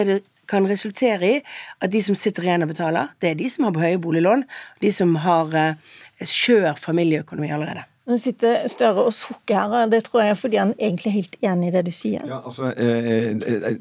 kan 0.51 0.67
resultere 0.67 1.27
i 1.27 1.37
at 1.79 1.91
de 1.93 2.01
som 2.03 2.17
sitter 2.17 2.43
igjen 2.43 2.65
og 2.65 2.73
betaler, 2.73 3.13
det 3.23 3.29
er 3.31 3.39
de 3.39 3.47
som 3.47 3.63
har 3.67 3.75
på 3.75 3.85
høye 3.85 4.01
boliglån, 4.03 4.43
de 4.83 4.91
som 4.91 5.13
har 5.23 5.55
uh, 5.55 5.95
skjør 6.27 6.75
familieøkonomi 6.75 7.53
allerede. 7.55 7.85
Nå 8.09 8.17
sitter 8.17 8.63
Støre 8.71 9.03
og 9.05 9.13
sukker 9.13 9.59
her, 9.59 9.73
og 9.85 9.91
det 9.93 9.99
tror 10.07 10.23
jeg 10.23 10.33
er 10.33 10.39
fordi 10.39 10.57
han 10.57 10.71
egentlig 10.79 11.11
er 11.11 11.15
helt 11.19 11.35
enig 11.45 11.67
i 11.69 11.73
det 11.75 11.83
du 11.85 11.91
sier. 11.93 12.23
Ja, 12.25 12.39
altså, 12.41 12.71
eh, 12.73 13.09
eh, 13.13 13.59
eh, 13.69 13.77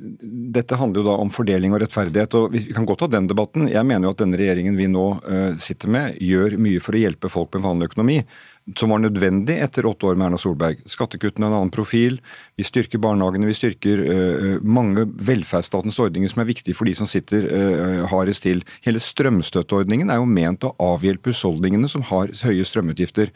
dette 0.53 0.77
handler 0.77 1.01
jo 1.01 1.07
da 1.09 1.15
om 1.23 1.33
fordeling 1.33 1.73
og 1.73 1.81
rettferdighet, 1.81 2.37
og 2.37 2.53
vi 2.53 2.67
kan 2.69 2.89
godt 2.89 3.07
ta 3.07 3.09
den 3.15 3.31
debatten. 3.31 3.71
Jeg 3.73 3.89
mener 3.89 4.11
jo 4.11 4.13
at 4.13 4.21
denne 4.21 4.41
regjeringen 4.41 4.77
vi 4.77 4.91
nå 4.93 5.07
eh, 5.25 5.57
sitter 5.63 5.93
med, 5.97 6.21
gjør 6.21 6.59
mye 6.61 6.85
for 6.85 6.99
å 6.99 7.01
hjelpe 7.01 7.33
folk 7.33 7.57
med 7.57 7.65
vanlig 7.65 7.91
økonomi 7.95 8.19
som 8.77 8.93
var 8.93 9.01
nødvendig 9.03 9.57
etter 9.63 9.87
åtte 9.89 10.07
år 10.07 10.19
med 10.19 10.29
Erna 10.29 10.39
Solberg. 10.39 10.83
Skattekuttene 10.89 11.47
har 11.47 11.55
en 11.55 11.59
annen 11.59 11.73
profil. 11.75 12.19
Vi 12.59 12.65
styrker 12.67 13.01
barnehagene, 13.03 13.49
vi 13.49 13.57
styrker 13.57 14.03
uh, 14.05 14.59
mange 14.63 15.07
velferdsstatens 15.09 15.99
ordninger 16.03 16.31
som 16.31 16.43
er 16.43 16.51
viktige 16.51 16.77
for 16.77 16.89
de 16.89 16.95
som 16.99 17.09
sitter 17.09 17.49
uh, 17.49 18.05
hardest 18.13 18.45
til. 18.47 18.63
Hele 18.87 19.03
strømstøtteordningen 19.03 20.13
er 20.13 20.21
jo 20.21 20.29
ment 20.29 20.67
å 20.67 20.75
avhjelpe 20.93 21.33
husholdningene 21.33 21.91
som 21.91 22.05
har 22.13 22.31
høye 22.45 22.67
strømutgifter. 22.67 23.33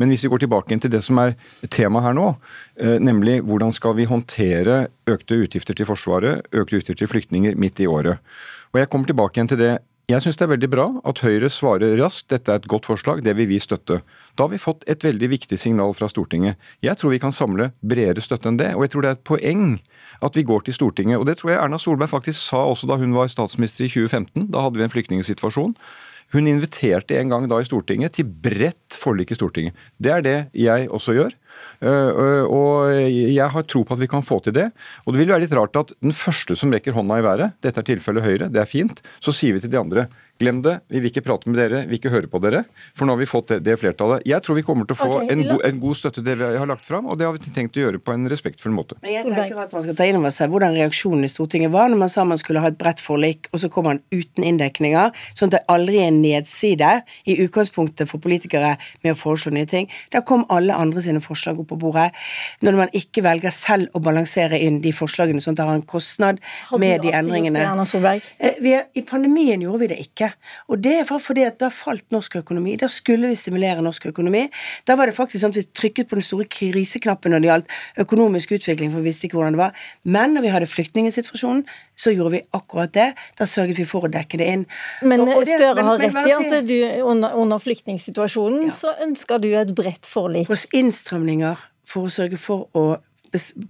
Men 0.00 0.12
hvis 0.12 0.24
vi 0.24 0.32
går 0.32 0.46
tilbake 0.46 0.78
til 0.78 0.92
det 0.92 1.02
som 1.04 1.20
er 1.20 1.34
temaet 1.68 2.08
her 2.08 2.16
nå, 2.16 2.30
uh, 2.38 2.96
nemlig 3.02 3.40
hvordan 3.48 3.74
skal 3.74 3.98
vi 3.98 4.08
håndtere 4.08 4.86
økte 5.10 5.42
utgifter 5.42 5.76
til 5.76 5.88
Forsvaret, 5.88 6.46
økte 6.52 6.80
utgifter 6.80 7.02
til 7.02 7.12
flyktninger 7.12 7.58
midt 7.60 7.82
i 7.82 7.90
året. 7.90 8.22
Og 8.72 8.80
Jeg 8.80 8.88
kommer 8.92 9.08
tilbake 9.08 9.38
igjen 9.38 9.48
til 9.48 9.60
det 9.60 9.74
jeg 10.08 10.24
syns 10.24 10.38
det 10.40 10.44
er 10.46 10.52
veldig 10.54 10.68
bra 10.72 10.84
at 11.10 11.20
Høyre 11.20 11.50
svarer 11.52 11.98
raskt 12.00 12.30
dette 12.32 12.48
er 12.48 12.62
et 12.62 12.68
godt 12.70 12.86
forslag, 12.88 13.20
det 13.26 13.34
vil 13.36 13.50
vi 13.50 13.58
støtte. 13.60 13.98
Da 14.32 14.46
har 14.46 14.52
vi 14.54 14.60
fått 14.60 14.86
et 14.88 15.04
veldig 15.04 15.28
viktig 15.34 15.58
signal 15.60 15.92
fra 15.92 16.08
Stortinget. 16.08 16.56
Jeg 16.80 16.96
tror 16.96 17.12
vi 17.12 17.20
kan 17.20 17.34
samle 17.34 17.70
bredere 17.84 18.24
støtte 18.24 18.48
enn 18.48 18.56
det, 18.56 18.70
og 18.72 18.86
jeg 18.86 18.94
tror 18.94 19.04
det 19.04 19.10
er 19.10 19.18
et 19.18 19.26
poeng 19.28 19.66
at 20.24 20.38
vi 20.38 20.46
går 20.48 20.64
til 20.64 20.78
Stortinget. 20.78 21.20
Og 21.20 21.28
det 21.28 21.36
tror 21.36 21.52
jeg 21.52 21.60
Erna 21.60 21.76
Solberg 21.82 22.08
faktisk 22.08 22.40
sa 22.40 22.64
også 22.70 22.88
da 22.88 22.96
hun 22.96 23.12
var 23.12 23.28
statsminister 23.28 23.84
i 23.84 23.90
2015. 23.92 24.48
Da 24.54 24.64
hadde 24.64 24.80
vi 24.80 24.86
en 24.86 24.94
flyktningsituasjon. 24.96 25.76
Hun 26.32 26.48
inviterte 26.48 27.20
en 27.20 27.30
gang 27.32 27.44
da 27.48 27.60
i 27.60 27.68
Stortinget 27.68 28.16
til 28.16 28.28
bredt 28.28 28.96
forlik 28.96 29.32
i 29.32 29.36
Stortinget. 29.36 29.76
Det 30.00 30.12
er 30.16 30.24
det 30.24 30.38
jeg 30.56 30.88
også 30.88 31.18
gjør. 31.20 31.36
Eh, 31.80 31.88
eh, 31.88 32.44
og 32.44 32.92
jeg 32.92 33.50
har 33.54 33.66
tro 33.68 33.84
på 33.86 33.96
at 33.96 34.02
vi 34.02 34.10
kan 34.10 34.24
få 34.24 34.40
til 34.44 34.56
det. 34.56 34.68
Og 35.06 35.14
det 35.14 35.22
vil 35.22 35.32
være 35.32 35.44
litt 35.46 35.56
rart 35.56 35.76
at 35.80 35.92
den 35.98 36.14
første 36.16 36.56
som 36.58 36.72
rekker 36.74 36.96
hånda 36.96 37.20
i 37.20 37.26
været, 37.26 37.58
dette 37.64 37.82
er 37.82 37.90
tilfellet 37.92 38.26
Høyre, 38.26 38.50
det 38.52 38.62
er 38.62 38.70
fint, 38.70 39.02
så 39.22 39.34
sier 39.34 39.56
vi 39.56 39.64
til 39.64 39.72
de 39.74 39.80
andre 39.80 40.08
Glem 40.38 40.60
det. 40.62 40.76
Vi 40.86 41.00
vil 41.02 41.10
ikke 41.10 41.24
prate 41.26 41.50
med 41.50 41.58
dere, 41.58 41.80
vi 41.82 41.96
vil 41.96 41.98
ikke 41.98 42.12
høre 42.12 42.28
på 42.30 42.38
dere. 42.42 42.60
For 42.94 43.08
nå 43.08 43.16
har 43.16 43.18
vi 43.18 43.26
fått 43.26 43.50
det, 43.50 43.58
det 43.66 43.74
flertallet. 43.80 44.22
Jeg 44.28 44.38
tror 44.46 44.58
vi 44.60 44.62
kommer 44.66 44.86
til 44.86 44.94
å 44.94 44.98
få 45.00 45.08
okay, 45.16 45.32
en, 45.34 45.40
go 45.48 45.56
en 45.66 45.80
god 45.82 45.98
støtte 45.98 46.20
til 46.20 46.28
det 46.28 46.36
vi 46.38 46.60
har 46.62 46.68
lagt 46.70 46.86
fram, 46.86 47.08
og 47.10 47.18
det 47.18 47.26
har 47.26 47.34
vi 47.34 47.54
tenkt 47.54 47.78
å 47.78 47.82
gjøre 47.82 47.98
på 47.98 48.14
en 48.14 48.28
respektfull 48.30 48.74
måte. 48.74 48.94
Men 49.02 49.16
jeg 49.16 49.26
tenker 49.26 49.58
at 49.64 49.74
man 49.74 49.82
skal 49.82 49.96
ta 49.98 50.06
inn 50.06 50.18
over 50.20 50.34
seg 50.34 50.52
hvordan 50.52 50.76
reaksjonen 50.78 51.26
i 51.26 51.30
Stortinget 51.32 51.72
var 51.74 51.90
når 51.90 52.02
man 52.04 52.12
sa 52.12 52.22
man 52.28 52.38
skulle 52.38 52.62
ha 52.62 52.70
et 52.70 52.78
bredt 52.78 53.02
forlik, 53.02 53.50
og 53.50 53.62
så 53.64 53.70
kom 53.72 53.88
man 53.90 54.02
uten 54.14 54.46
inndekninger, 54.46 55.10
sånn 55.34 55.50
at 55.50 55.56
det 55.56 55.62
aldri 55.74 55.98
er 56.04 56.12
en 56.12 56.20
nedside 56.22 56.92
i 57.26 57.38
utgangspunktet 57.42 58.10
for 58.10 58.22
politikere 58.22 58.76
med 59.02 59.16
å 59.16 59.18
foreslå 59.18 59.56
nye 59.56 59.66
ting. 59.66 59.90
Da 60.14 60.22
kom 60.22 60.46
alle 60.54 60.76
andre 60.78 61.02
sine 61.02 61.22
forslag 61.24 61.47
opp 61.56 61.68
på 61.68 61.78
bordet. 61.78 62.12
Når 62.60 62.72
man 62.76 62.88
ikke 62.92 63.22
velger 63.24 63.50
selv 63.50 63.88
å 63.94 64.00
balansere 64.02 64.60
inn 64.60 64.80
de 64.82 64.92
forslagene, 64.92 65.40
sånn 65.40 65.52
at 65.52 65.56
det 65.56 65.64
har 65.66 65.74
en 65.74 65.82
kostnad 65.82 66.40
Hadde 66.68 66.80
med 66.80 67.00
de 67.02 67.08
endringene. 67.12 67.62
Eh, 68.40 68.54
Vi, 68.60 68.72
er- 68.74 68.86
I 68.94 69.02
pandemien 69.02 69.60
gjorde 69.62 69.78
vi 69.80 69.86
det 69.86 69.98
ikke. 69.98 70.32
Og 70.68 70.82
det 70.82 71.08
var 71.08 71.18
fordi 71.18 71.46
at 71.46 71.58
da 71.58 71.68
falt 71.70 72.04
norsk 72.10 72.36
økonomi. 72.36 72.76
Da 72.76 72.86
skulle 72.88 73.28
vi 73.28 73.34
stimulere 73.34 73.80
norsk 73.80 74.06
økonomi. 74.06 74.50
Da 74.84 74.94
var 74.96 75.06
det 75.06 75.14
faktisk 75.16 75.40
sånn 75.44 75.50
at 75.50 75.56
vi 75.56 75.62
trykket 75.72 76.08
på 76.08 76.16
den 76.16 76.22
store 76.22 76.44
kriseknappen 76.44 77.30
når 77.32 77.40
det 77.40 77.48
gjaldt 77.48 77.66
økonomisk 77.98 78.52
utvikling, 78.52 78.90
for 78.90 79.00
vi 79.00 79.08
visste 79.10 79.26
ikke 79.28 79.38
hvordan 79.38 79.52
det 79.52 79.58
var. 79.58 79.72
Men 80.04 80.34
når 80.34 80.42
vi 80.42 80.48
hadde 80.48 80.66
flyktningsituasjonen, 80.66 81.64
så 81.98 82.12
gjorde 82.14 82.36
vi 82.36 82.42
akkurat 82.54 82.92
det. 82.94 83.08
Da 83.38 83.46
sørget 83.50 83.80
vi 83.80 83.86
for 83.88 84.06
å 84.06 84.12
dekke 84.12 84.38
det 84.38 84.46
inn. 84.54 84.66
Men 85.02 85.20
Og- 85.26 85.36
og 85.38 85.44
det- 85.44 85.58
Støre 85.58 85.82
har 85.84 85.98
rett 85.98 86.14
i 86.28 86.54
at 86.56 86.66
du 86.66 87.02
under, 87.02 87.34
under 87.34 87.58
flyktningsituasjonen 87.58 88.70
så 88.70 88.94
ønsker 89.02 89.40
du 89.40 89.52
et 89.54 89.74
bredt 89.74 90.06
forlik. 90.06 90.46
Hos 90.48 90.66
innstramninger 90.72 91.56
for 91.84 92.06
å 92.06 92.10
sørge 92.12 92.38
for 92.38 92.68
å, 92.74 92.98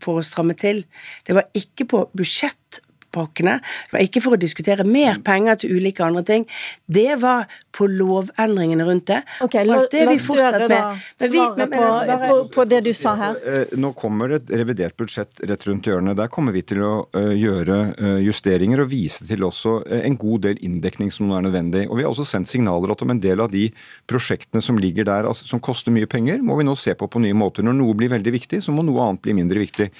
for 0.00 0.20
å 0.20 0.24
stramme 0.24 0.54
til. 0.56 0.84
Det 1.26 1.34
var 1.34 1.48
ikke 1.54 1.86
på 1.88 2.04
budsjettpakkene. 2.16 2.84
Det 3.12 3.92
var 3.92 4.00
ikke 4.04 4.20
for 4.22 4.36
å 4.36 4.38
diskutere 4.40 4.84
mer 4.84 5.18
penger 5.24 5.56
til 5.62 5.76
ulike 5.78 6.04
andre 6.04 6.22
ting. 6.24 6.46
Det 6.86 7.16
var 7.20 7.46
på 7.72 7.86
lovendringene 7.88 8.84
rundt 8.86 9.06
det. 9.06 9.22
Ok, 9.44 9.54
La, 9.64 9.78
alt 9.78 9.90
det 9.90 10.06
vi 10.08 10.16
fortsatt 10.18 10.68
med. 10.68 10.98
Men 11.20 11.30
vi- 11.30 11.38
men- 11.38 11.56
men 11.58 11.70
på, 11.70 11.84
altså 11.84 12.06
bare- 12.06 12.28
på, 12.28 12.50
på 12.54 12.68
det 12.68 12.84
du 12.84 12.92
sa 12.92 13.14
her. 13.14 13.36
Eh, 13.46 13.64
Nå 13.76 13.92
kommer 13.94 14.34
et 14.34 14.46
revidert 14.50 14.96
budsjett 14.96 15.40
rett 15.48 15.66
rundt 15.66 15.84
hjørnet. 15.86 16.16
Der 16.16 16.28
kommer 16.28 16.52
vi 16.52 16.62
til 16.62 16.78
å 16.78 17.06
eh, 17.14 17.32
gjøre 17.38 17.94
eh, 17.98 18.18
justeringer 18.26 18.80
og 18.82 18.88
vise 18.90 19.26
til 19.26 19.38
også 19.40 19.86
eh, 19.86 20.04
en 20.06 20.16
god 20.16 20.40
del 20.42 20.56
inndekning 20.60 21.10
som 21.12 21.28
nå 21.28 21.38
er 21.38 21.42
nødvendig. 21.50 21.88
Og 21.88 21.96
Vi 21.96 22.02
har 22.02 22.10
også 22.10 22.26
sendt 22.26 22.48
signaler 22.48 22.90
at 22.90 23.02
om 23.02 23.10
en 23.10 23.20
del 23.20 23.40
av 23.40 23.50
de 23.50 23.70
prosjektene 24.06 24.62
som 24.62 24.76
ligger 24.76 25.04
der, 25.04 25.24
altså, 25.24 25.44
som 25.46 25.60
koster 25.60 25.90
mye 25.92 26.06
penger, 26.06 26.38
må 26.42 26.56
vi 26.58 26.64
nå 26.64 26.76
se 26.76 26.94
på 26.94 27.08
på 27.08 27.20
nye 27.20 27.34
måter. 27.34 27.62
Når 27.62 27.74
noe 27.78 27.94
blir 27.94 28.08
veldig 28.10 28.32
viktig, 28.32 28.60
så 28.62 28.72
må 28.74 28.84
noe 28.84 29.00
annet 29.08 29.22
bli 29.22 29.32
mindre 29.32 29.58
viktig. 29.58 29.90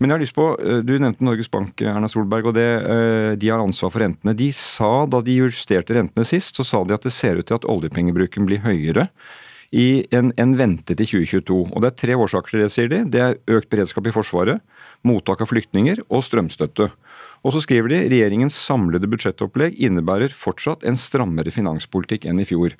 Men 0.00 0.10
jeg 0.10 0.16
har 0.18 0.22
lyst 0.24 0.34
på, 0.34 0.46
eh, 0.60 0.80
Du 0.82 0.98
nevnte 0.98 1.22
Norges 1.22 1.48
Bank, 1.50 1.80
Erna 1.82 2.08
Solberg, 2.08 2.46
og 2.46 2.53
det, 2.56 2.66
eh, 2.94 3.30
de 3.40 3.50
har 3.52 3.62
ansvar 3.62 3.90
for 3.94 4.00
rentene. 4.04 4.34
De 4.38 4.50
sa 4.56 5.06
Da 5.06 5.20
de 5.24 5.34
justerte 5.42 5.94
rentene 5.96 6.24
sist, 6.26 6.56
så 6.56 6.64
sa 6.66 6.84
de 6.84 6.94
at 6.96 7.02
det 7.06 7.12
ser 7.12 7.36
ut 7.40 7.46
til 7.50 7.58
at 7.58 7.66
oljepengebruken 7.68 8.46
blir 8.48 8.62
høyere 8.64 9.08
i 9.74 10.04
en, 10.14 10.32
en 10.38 10.52
vente 10.54 10.94
til 10.94 11.06
2022. 11.26 11.72
Og 11.74 11.82
Det 11.82 11.88
er 11.90 11.98
tre 12.06 12.14
årsaker 12.14 12.54
til 12.54 12.62
det, 12.62 12.70
sier 12.72 12.88
de. 12.92 13.02
Det 13.10 13.20
er 13.20 13.38
økt 13.58 13.68
beredskap 13.72 14.06
i 14.06 14.12
Forsvaret, 14.14 14.60
mottak 15.04 15.42
av 15.42 15.50
flyktninger 15.50 15.98
og 16.08 16.22
strømstøtte. 16.22 16.90
Og 17.44 17.52
så 17.52 17.60
skriver 17.60 17.90
de 17.92 17.98
regjeringens 18.08 18.54
samlede 18.56 19.08
budsjettopplegg 19.10 19.74
innebærer 19.84 20.32
fortsatt 20.32 20.86
en 20.88 20.96
strammere 20.96 21.52
finanspolitikk 21.52 22.24
enn 22.30 22.40
i 22.40 22.46
fjor. 22.48 22.72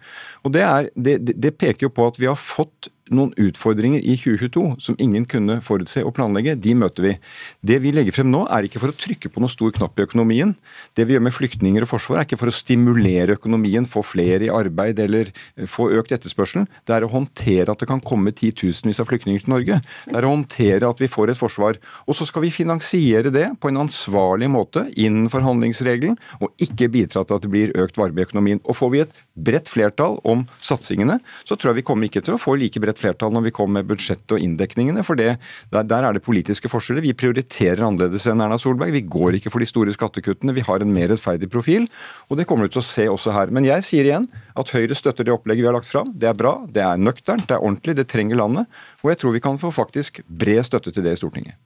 Og 0.46 0.54
det, 0.54 0.62
er, 0.64 0.88
det- 0.96 1.34
det 1.36 1.56
peker 1.58 1.88
jo 1.88 1.92
på 1.92 2.06
at 2.08 2.16
vi 2.22 2.30
har 2.30 2.38
fått 2.40 2.88
noen 3.12 3.32
utfordringer 3.40 4.00
i 4.00 4.14
2022 4.16 4.64
som 4.80 4.96
ingen 5.02 5.26
kunne 5.28 5.58
forutse 5.64 6.00
og 6.04 6.14
planlegge. 6.16 6.54
De 6.56 6.73
møter 6.78 7.04
vi. 7.04 7.12
Det 7.61 7.76
vi 7.84 7.92
legger 7.94 8.14
frem 8.16 8.30
nå, 8.32 8.44
er 8.49 8.66
ikke 8.66 8.80
for 8.80 8.92
å 8.92 8.96
trykke 8.96 9.30
på 9.32 9.42
noen 9.42 9.52
stor 9.52 9.75
knapp 9.76 9.99
i 9.99 10.06
økonomien. 10.06 10.54
Det 10.96 11.04
vi 11.04 11.16
gjør 11.16 11.26
med 11.26 11.37
flyktninger 11.37 11.84
og 11.84 11.90
forsvar, 11.90 12.20
er 12.20 12.28
ikke 12.28 12.40
for 12.40 12.52
å 12.52 12.54
stimulere 12.54 13.37
økonomien, 13.37 13.88
få 13.88 14.04
flere 14.06 14.49
i 14.49 14.52
arbeid 14.52 15.02
eller 15.04 15.32
få 15.70 15.90
økt 15.99 16.14
etterspørsel. 16.16 16.68
Det 16.87 16.96
er 16.96 17.04
å 17.04 17.12
håndtere 17.12 17.75
at 17.75 17.82
det 17.82 17.90
kan 17.90 18.02
komme 18.04 18.32
titusenvis 18.32 19.02
av 19.02 19.11
flyktninger 19.11 19.44
til 19.44 19.54
Norge. 19.54 19.80
Det 20.08 20.16
er 20.16 20.28
å 20.28 20.32
håndtere 20.32 20.88
at 20.88 21.02
vi 21.02 21.11
får 21.11 21.34
et 21.34 21.40
forsvar. 21.40 21.80
Og 22.08 22.16
så 22.16 22.28
skal 22.28 22.46
vi 22.46 22.54
finansiere 22.54 23.32
det 23.34 23.50
på 23.61 23.70
en 23.70 23.82
ansvarlig 23.84 24.49
måte 24.52 24.87
innenfor 24.94 25.44
handlingsregelen, 25.44 26.16
og 26.40 26.52
ikke 26.62 26.90
bidra 26.92 27.25
til 27.25 27.37
at 27.37 27.44
det 27.44 27.52
blir 27.52 27.75
økt 27.84 27.99
varme 28.00 28.23
i 28.23 28.26
økonomien. 28.26 28.62
Og 28.64 28.78
får 28.78 28.94
vi 28.94 29.04
et 29.04 29.14
bredt 29.34 29.68
flertall 29.70 30.18
om 30.25 30.44
satsingene, 30.62 31.18
så 31.44 31.56
tror 31.56 31.73
jeg 31.73 31.82
vi 31.82 31.87
kommer 31.87 32.08
ikke 32.08 32.23
til 32.25 32.37
å 32.37 32.40
få 32.40 32.56
like 32.58 32.80
bredt 32.80 32.93
flertall 33.00 33.32
når 33.34 33.46
vi 33.48 33.54
kommer 33.54 33.80
med 33.80 33.88
budsjettet 33.90 34.36
og 34.36 34.42
inndekningene, 34.42 35.04
for 35.06 35.18
det, 35.18 35.36
der, 35.74 35.86
der 35.88 36.08
er 36.08 36.16
det 36.16 36.24
politiske 36.24 36.70
forskjeller. 36.70 37.04
Vi 37.04 37.16
prioriterer 37.18 37.84
annerledes 37.84 38.26
enn 38.30 38.42
Erna 38.44 38.58
Solberg. 38.60 38.94
Vi 38.94 39.04
går 39.08 39.38
ikke 39.38 39.52
for 39.52 39.62
de 39.62 39.68
store 39.70 39.94
skattekuttene. 39.96 40.54
Vi 40.56 40.64
har 40.66 40.84
en 40.84 40.94
mer 40.94 41.10
rettferdig 41.12 41.50
profil, 41.52 41.88
og 42.28 42.40
det 42.40 42.46
kommer 42.50 42.68
du 42.68 42.76
til 42.76 42.84
å 42.84 42.86
se 42.86 43.08
også 43.10 43.34
her. 43.34 43.52
Men 43.54 43.68
jeg 43.68 43.86
sier 43.86 44.08
igjen 44.08 44.28
at 44.54 44.72
Høyre 44.74 44.96
støtter 44.98 45.26
det 45.26 45.34
opplegget 45.34 45.64
vi 45.64 45.70
har 45.70 45.76
lagt 45.76 45.90
fram. 45.90 46.12
Det 46.14 46.30
er 46.30 46.38
bra, 46.38 46.56
det 46.70 46.84
er 46.84 47.00
nøkternt, 47.00 47.48
det 47.48 47.58
er 47.58 47.64
ordentlig, 47.64 47.96
det 47.98 48.08
trenger 48.12 48.40
landet. 48.40 48.80
Og 49.02 49.12
jeg 49.12 49.20
tror 49.20 49.36
vi 49.36 49.44
kan 49.44 49.60
få 49.60 49.72
faktisk 49.74 50.22
bred 50.28 50.64
støtte 50.66 50.94
til 50.94 51.06
det 51.06 51.16
i 51.16 51.20
Stortinget. 51.20 51.58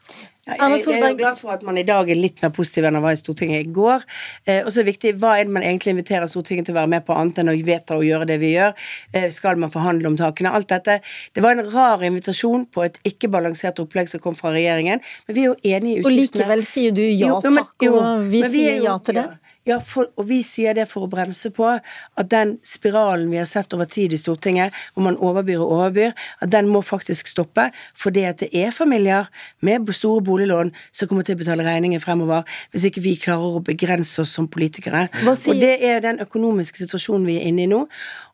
Ja, 0.48 0.68
jeg, 0.72 0.84
jeg 0.88 1.02
er 1.04 1.16
glad 1.18 1.36
for 1.36 1.52
at 1.52 1.62
man 1.66 1.76
i 1.76 1.82
dag 1.84 2.08
er 2.08 2.16
litt 2.16 2.40
mer 2.42 2.50
positiv 2.56 2.86
enn 2.88 2.94
man 2.96 3.02
var 3.04 3.12
i 3.12 3.20
Stortinget 3.20 3.66
i 3.66 3.72
går. 3.76 4.04
Eh, 4.46 4.62
og 4.64 4.70
så 4.72 4.80
er 4.80 4.86
det 4.86 4.94
viktig, 4.94 5.12
Hva 5.20 5.34
er 5.38 5.44
det 5.44 5.52
man 5.52 5.62
egentlig 5.66 5.92
inviterer 5.92 6.26
Stortinget 6.30 6.64
til 6.68 6.74
å 6.74 6.78
være 6.80 6.92
med 6.94 7.04
på, 7.06 7.12
annet 7.16 7.38
enn 7.42 7.50
å 7.52 7.56
vedta 7.66 7.98
å 7.98 8.04
gjøre 8.06 8.26
det 8.30 8.38
vi 8.40 8.54
gjør? 8.54 8.72
Eh, 9.12 9.28
skal 9.34 9.60
man 9.60 9.70
forhandle 9.74 10.08
om 10.08 10.16
takene? 10.16 10.54
Alt 10.56 10.68
dette. 10.72 11.00
Det 11.36 11.44
var 11.44 11.52
en 11.58 11.68
rar 11.74 12.00
invitasjon 12.08 12.64
på 12.72 12.86
et 12.86 12.96
ikke 13.04 13.28
balansert 13.28 13.78
opplegg 13.84 14.08
som 14.08 14.20
kom 14.24 14.34
fra 14.38 14.54
regjeringen. 14.56 15.04
Men 15.28 15.36
vi 15.36 15.44
er 15.44 15.50
jo 15.52 15.58
enige 15.76 16.00
i 16.00 16.04
Og 16.06 16.12
likevel 16.16 16.64
sier 16.64 16.96
du 16.96 17.02
ja 17.04 17.28
Jo, 17.28 17.40
men- 17.50 17.62
takk, 17.64 17.74
jo, 17.84 17.94
og 18.00 18.24
vi 18.32 18.40
er 18.42 18.48
sier 18.48 18.76
jo- 18.78 18.84
ja 18.88 18.96
til 18.98 19.14
det. 19.20 19.26
Ja. 19.28 19.47
Ja, 19.68 19.76
for, 19.84 20.08
og 20.16 20.28
vi 20.30 20.38
sier 20.44 20.72
det 20.76 20.86
for 20.88 21.04
å 21.04 21.10
bremse 21.12 21.50
på 21.52 21.66
at 21.68 22.28
den 22.32 22.54
spiralen 22.64 23.28
vi 23.28 23.36
har 23.40 23.48
sett 23.48 23.74
over 23.76 23.88
tid 23.90 24.14
i 24.16 24.20
Stortinget, 24.20 24.72
hvor 24.94 25.04
man 25.04 25.18
overbyr 25.20 25.60
og 25.60 25.74
overbyr, 25.76 26.14
at 26.40 26.52
den 26.54 26.70
må 26.72 26.80
faktisk 26.86 27.28
stoppe. 27.28 27.68
Fordi 27.98 28.24
at 28.30 28.40
det 28.40 28.48
er 28.56 28.72
familier 28.72 29.28
med 29.60 29.90
store 29.92 30.22
boliglån 30.24 30.72
som 30.92 31.10
kommer 31.10 31.26
til 31.26 31.36
å 31.36 31.42
betale 31.42 31.66
regninger 31.66 32.00
fremover, 32.00 32.48
hvis 32.72 32.86
ikke 32.88 33.04
vi 33.04 33.14
klarer 33.20 33.58
å 33.58 33.64
begrense 33.64 34.22
oss 34.24 34.32
som 34.38 34.48
politikere. 34.48 35.08
Og 35.28 35.60
det 35.60 35.74
er 35.84 36.00
den 36.04 36.22
økonomiske 36.24 36.80
situasjonen 36.86 37.28
vi 37.28 37.36
er 37.36 37.50
inne 37.50 37.66
i 37.66 37.70
nå. 37.70 37.84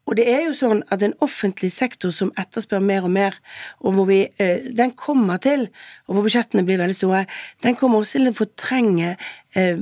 Og 0.04 0.18
det 0.18 0.28
er 0.28 0.44
jo 0.44 0.54
sånn 0.56 0.84
at 0.92 1.02
en 1.02 1.16
offentlig 1.24 1.70
sektor 1.72 2.12
som 2.14 2.30
etterspør 2.40 2.82
mer 2.84 3.08
og 3.08 3.14
mer, 3.14 3.36
og 3.80 3.96
hvor 3.96 4.08
vi, 4.10 4.20
eh, 4.38 4.70
den 4.70 4.92
kommer 4.92 5.40
til, 5.42 5.68
og 6.06 6.14
hvor 6.14 6.26
budsjettene 6.26 6.64
blir 6.66 6.78
veldig 6.78 6.96
store, 6.96 7.26
den 7.64 7.74
kommer 7.80 8.04
også 8.04 8.20
til 8.20 8.30
å 8.30 8.36
fortrenge 8.36 9.16
eh, 9.56 9.80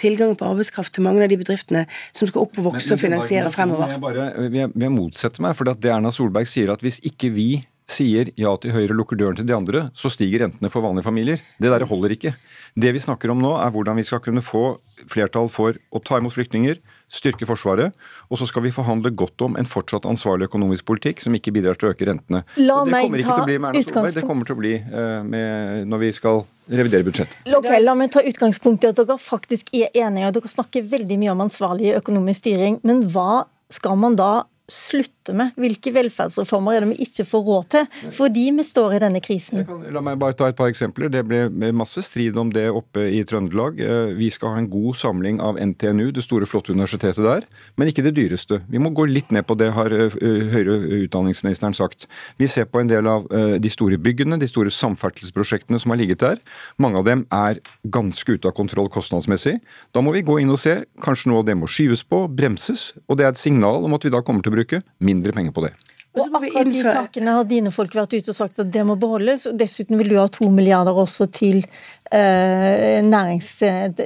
tilgang 0.00 0.36
på 0.38 0.48
arbeidskraft 0.48 0.94
til 0.96 1.06
mange 1.06 1.24
av 1.24 1.32
de 1.32 1.38
bedriftene 1.40 1.86
som 2.10 2.30
skal 2.30 2.46
opp 2.46 2.60
og 2.60 2.72
vokse 2.72 2.94
og 2.96 3.02
finansiere 3.02 3.52
fremover. 3.54 3.92
Jeg 3.94 4.02
bare, 4.02 4.30
jeg, 4.48 4.72
jeg 4.84 4.94
motsetter 4.94 5.44
meg, 5.44 5.56
for 5.58 5.68
det 5.68 5.92
Erna 5.92 6.12
Solberg 6.14 6.48
sier 6.50 6.72
at 6.74 6.84
hvis 6.84 7.02
ikke 7.10 7.32
vi 7.34 7.50
sier 7.90 8.30
ja 8.38 8.52
til 8.60 8.74
Høyre 8.74 8.92
og 8.92 9.00
lukker 9.00 9.18
døren 9.18 9.38
til 9.38 9.48
de 9.48 9.56
andre, 9.56 9.84
så 9.96 10.10
stiger 10.12 10.44
rentene 10.44 10.70
for 10.72 10.84
vanlige 10.84 11.06
familier. 11.06 11.42
Det 11.58 11.72
der 11.72 11.86
holder 11.90 12.14
ikke. 12.14 12.34
Det 12.78 12.92
vi 12.94 13.02
snakker 13.02 13.32
om 13.32 13.42
nå, 13.42 13.56
er 13.58 13.72
hvordan 13.74 13.98
vi 13.98 14.06
skal 14.06 14.22
kunne 14.24 14.44
få 14.44 14.64
flertall 15.10 15.48
for 15.52 15.78
å 15.90 16.02
ta 16.04 16.18
imot 16.20 16.34
flyktninger, 16.34 16.80
styrke 17.10 17.48
Forsvaret, 17.48 17.96
og 18.30 18.40
så 18.40 18.46
skal 18.46 18.64
vi 18.66 18.72
forhandle 18.74 19.12
godt 19.16 19.42
om 19.46 19.56
en 19.58 19.68
fortsatt 19.68 20.06
ansvarlig 20.08 20.50
økonomisk 20.50 20.86
politikk 20.90 21.22
som 21.24 21.34
ikke 21.36 21.54
bidrar 21.56 21.78
til 21.78 21.90
å 21.90 21.94
øke 21.94 22.06
rentene. 22.08 22.44
La 22.60 22.80
og 22.82 22.90
det 22.90 23.00
kommer 23.00 23.22
ikke 23.22 23.36
til 23.36 23.44
å 23.44 23.48
bli 23.48 23.58
med 23.58 23.70
Erna 23.72 23.84
Solberg, 23.86 24.16
det 24.18 24.26
kommer 24.28 24.48
til 24.48 24.56
å 24.56 24.60
bli 24.60 24.74
eh, 24.78 25.22
med, 25.26 25.88
når 25.90 26.04
vi 26.04 26.12
skal 26.16 26.44
revidere 26.70 27.06
budsjettet. 27.06 27.40
Ok, 27.56 27.70
La 27.82 27.96
meg 27.98 28.12
ta 28.14 28.22
utgangspunkt 28.22 28.84
i 28.86 28.90
at 28.92 29.00
dere 29.00 29.16
faktisk 29.20 29.72
er 29.74 29.90
enige. 29.96 30.34
Dere 30.38 30.52
snakker 30.52 30.86
veldig 30.86 31.18
mye 31.22 31.34
om 31.34 31.44
ansvarlig 31.46 31.94
økonomisk 31.98 32.44
styring. 32.44 32.78
Men 32.86 33.02
hva 33.10 33.44
skal 33.72 33.98
man 33.98 34.18
da 34.18 34.30
slutte 34.70 35.34
med? 35.36 35.52
Hvilke 35.60 35.92
velferdsreformer 35.94 36.78
er 36.78 36.84
det 36.84 36.94
vi 36.94 37.06
ikke 37.06 37.26
får 37.28 37.44
råd 37.46 37.68
til 37.74 38.10
fordi 38.16 38.46
vi 38.56 38.64
står 38.66 38.96
i 38.96 39.00
denne 39.02 39.20
krisen? 39.24 39.64
Kan, 39.66 39.82
la 39.92 40.02
meg 40.04 40.18
bare 40.20 40.36
ta 40.38 40.48
et 40.50 40.58
par 40.58 40.70
eksempler. 40.70 41.10
Det 41.12 41.22
ble 41.26 41.70
masse 41.76 42.02
strid 42.06 42.38
om 42.40 42.50
det 42.54 42.66
oppe 42.70 43.04
i 43.10 43.22
Trøndelag. 43.26 43.80
Eh, 43.80 44.14
Vi 44.20 44.30
skal 44.30 44.54
ha 44.54 44.60
en 44.62 44.70
god 44.70 44.96
samling 44.96 45.40
av 45.40 45.58
NTNU, 45.58 46.10
det 46.12 46.24
store, 46.24 46.46
flotte 46.46 46.72
universitetet 46.72 47.22
der, 47.24 47.46
men 47.76 47.88
ikke 47.90 48.04
det 48.06 48.14
dyreste. 48.16 48.60
Vi 48.70 48.78
må 48.82 48.90
gå 48.94 49.06
litt 49.08 49.30
ned 49.34 49.46
på 49.46 49.56
det, 49.58 49.70
har 49.76 49.92
eh, 49.92 50.16
høyere 50.54 50.78
utdanningsministeren 51.04 51.74
sagt. 51.76 52.06
Vi 52.38 52.48
ser 52.50 52.66
på 52.70 52.80
en 52.80 52.90
del 52.90 53.06
av 53.10 53.26
eh, 53.32 53.56
de 53.62 53.70
store 53.70 53.98
byggene, 53.98 54.38
de 54.40 54.48
store 54.50 54.70
samferdselsprosjektene 54.74 55.80
som 55.80 55.94
har 55.94 56.00
ligget 56.00 56.22
der. 56.24 56.40
Mange 56.78 57.00
av 57.00 57.06
dem 57.08 57.26
er 57.34 57.60
ganske 57.84 58.36
ute 58.36 58.48
av 58.50 58.54
kontroll 58.56 58.90
kostnadsmessig. 58.92 59.58
Da 59.94 60.02
må 60.04 60.12
vi 60.14 60.22
gå 60.26 60.38
inn 60.42 60.52
og 60.52 60.60
se. 60.60 60.80
Kanskje 61.02 61.30
noe 61.30 61.42
av 61.42 61.48
det 61.48 61.56
må 61.58 61.68
skyves 61.70 62.04
på, 62.06 62.24
bremses. 62.28 62.90
Og 63.08 63.18
det 63.18 63.26
er 63.26 63.32
et 63.34 63.40
signal 63.40 63.84
om 63.86 63.96
at 63.96 64.04
vi 64.04 64.12
da 64.12 64.22
kommer 64.24 64.44
til 64.44 64.52
å 64.52 64.56
bruke 64.58 64.59
mindre 64.98 65.32
penger 65.32 65.52
på 65.52 65.64
det. 65.66 65.72
Og 66.18 66.26
Og 66.26 66.40
akkurat 66.40 66.66
de 66.66 66.82
sakene 66.82 67.34
har 67.36 67.44
dine 67.46 67.70
folk 67.70 67.92
vært 67.94 68.16
ute 68.16 68.32
og 68.32 68.36
sagt 68.36 68.58
at 68.58 68.70
det 68.74 68.82
må 68.86 68.96
beholdes. 68.98 69.46
og 69.46 69.58
Dessuten 69.58 69.98
vil 70.00 70.08
du 70.10 70.16
ha 70.18 70.26
to 70.26 70.48
milliarder 70.50 70.96
også 70.96 71.28
til 71.30 71.62
nærings, 72.10 73.48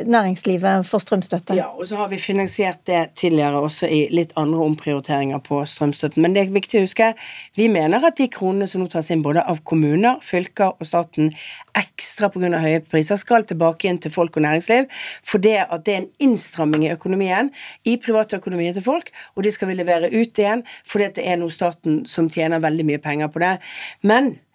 næringslivet 0.07 0.87
for 0.87 1.01
strømstøtte. 1.01 1.55
Ja, 1.57 1.71
og 1.73 1.87
så 1.89 1.97
har 1.97 2.09
vi 2.09 2.19
finansiert 2.21 2.83
det 2.87 3.15
tidligere 3.17 3.63
også 3.65 3.89
i 3.89 4.03
litt 4.13 4.35
andre 4.37 4.61
omprioriteringer 4.61 5.41
på 5.45 5.63
strømstøtten. 5.65 6.23
Men 6.23 6.37
det 6.37 6.43
er 6.43 6.53
viktig 6.53 6.83
å 6.83 6.85
huske, 6.85 7.13
vi 7.57 7.69
mener 7.73 8.05
at 8.05 8.19
de 8.21 8.29
kronene 8.29 8.69
som 8.69 8.83
nå 8.85 8.91
tas 8.93 9.09
inn 9.11 9.25
både 9.25 9.45
av 9.49 9.63
kommuner, 9.65 10.21
fylker 10.21 10.77
og 10.77 10.89
staten 10.89 11.33
ekstra 11.75 12.29
pga. 12.29 12.53
høye 12.61 12.85
priser, 12.85 13.17
skal 13.17 13.49
tilbake 13.49 13.89
inn 13.89 13.99
til 13.99 14.13
folk 14.13 14.37
og 14.37 14.45
næringsliv. 14.45 14.87
For 15.25 15.39
det 15.39 15.65
at 15.65 15.85
det 15.85 15.95
er 15.95 16.03
en 16.03 16.13
innstramming 16.29 16.85
i 16.85 16.93
økonomien, 16.93 17.51
i 17.85 17.97
privatøkonomien 17.97 18.75
til 18.75 18.85
folk, 18.85 19.11
og 19.35 19.45
de 19.45 19.51
skal 19.51 19.69
vi 19.69 19.81
levere 19.81 20.13
ut 20.13 20.39
igjen 20.39 20.65
fordi 20.85 21.09
det 21.17 21.25
er 21.25 21.39
nå 21.41 21.49
staten 21.49 22.05
som 22.07 22.29
tjener 22.29 22.61
veldig 22.61 22.85
mye 22.85 23.01
penger 23.03 23.33
på 23.33 23.41
det. 23.41 23.59
Men 24.03 24.35
Eh, 24.35 24.54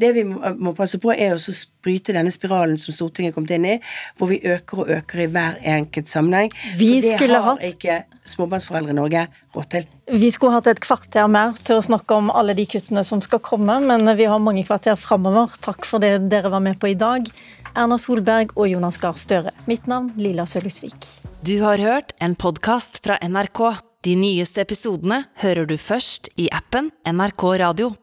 det 0.00 0.12
vi 0.16 0.24
må 0.26 0.74
passe 0.76 1.00
på, 1.02 1.12
er 1.14 1.36
å 1.36 1.54
bryte 1.84 2.14
denne 2.16 2.32
spiralen 2.34 2.78
som 2.80 2.94
Stortinget 2.94 3.32
er 3.32 3.36
kommet 3.36 3.54
inn 3.56 3.68
i, 3.68 3.76
hvor 4.18 4.30
vi 4.30 4.40
øker 4.44 4.82
og 4.84 4.92
øker 4.98 5.24
i 5.24 5.28
hver 5.32 5.60
enkelt 5.76 6.10
sammenheng. 6.10 6.52
Vi 6.78 7.00
For 7.02 7.26
det 7.26 7.36
har 7.36 7.46
hatt... 7.52 7.64
ikke 7.64 8.02
småbarnsforeldre 8.30 8.94
i 8.94 8.98
Norge 8.98 9.24
råd 9.56 9.70
til. 9.72 9.86
Vi 10.20 10.30
skulle 10.34 10.58
hatt 10.58 10.68
et 10.70 10.82
kvarter 10.82 11.28
mer 11.30 11.56
til 11.66 11.80
å 11.80 11.84
snakke 11.84 12.18
om 12.18 12.30
alle 12.34 12.54
de 12.58 12.66
kuttene 12.70 13.02
som 13.06 13.22
skal 13.24 13.42
komme, 13.44 13.80
men 13.86 14.06
vi 14.18 14.28
har 14.30 14.42
mange 14.42 14.66
kvarter 14.68 14.98
framover. 15.00 15.56
Takk 15.64 15.88
for 15.88 16.02
det 16.02 16.16
dere 16.30 16.52
var 16.52 16.62
med 16.64 16.78
på 16.80 16.92
i 16.92 16.98
dag. 16.98 17.30
Erna 17.74 17.98
Solberg 18.02 18.56
og 18.56 18.68
Jonas 18.70 18.98
Gahr 19.02 19.18
Støre. 19.18 19.54
Mitt 19.70 19.86
navn 19.90 20.12
Lilla 20.18 20.46
Sølhusvik. 20.46 21.12
Du 21.46 21.60
har 21.64 21.80
hørt 21.80 22.12
en 22.20 22.36
podkast 22.38 23.00
fra 23.04 23.16
NRK. 23.22 23.80
De 24.04 24.16
nyeste 24.16 24.62
episodene 24.64 25.26
hører 25.42 25.66
du 25.68 25.76
først 25.80 26.32
i 26.40 26.48
appen 26.56 26.88
NRK 27.04 27.44
Radio. 27.62 27.94